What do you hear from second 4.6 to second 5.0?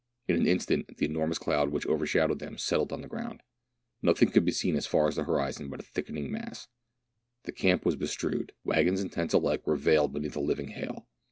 as